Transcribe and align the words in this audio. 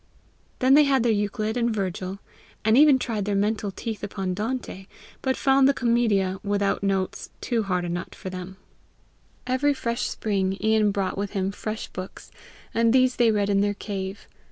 Then 0.57 0.73
they 0.73 0.85
had 0.85 1.03
their 1.03 1.11
Euclid 1.11 1.55
and 1.55 1.69
Virgil 1.71 2.17
and 2.65 2.75
even 2.75 2.97
tried 2.97 3.25
their 3.25 3.35
mental 3.35 3.69
teeth 3.69 4.03
upon 4.03 4.33
Dante, 4.33 4.87
but 5.21 5.37
found 5.37 5.69
the 5.69 5.75
Commedia 5.75 6.39
without 6.43 6.81
notes 6.81 7.29
too 7.39 7.61
hard 7.61 7.85
a 7.85 7.89
nut 7.89 8.15
for 8.15 8.31
them. 8.31 8.57
Every 9.45 9.75
fresh 9.75 10.07
spring, 10.09 10.57
Ian 10.59 10.89
brought 10.89 11.19
with 11.19 11.33
him 11.33 11.51
fresh 11.51 11.87
books, 11.89 12.31
and 12.73 12.91
these 12.93 13.17
they 13.17 13.29
read 13.29 13.51
in 13.51 13.61
their 13.61 13.75
cave. 13.75 14.27